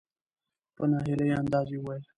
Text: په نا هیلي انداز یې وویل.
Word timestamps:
په 0.75 0.83
نا 0.91 0.99
هیلي 1.07 1.27
انداز 1.39 1.67
یې 1.73 1.79
وویل. 1.81 2.03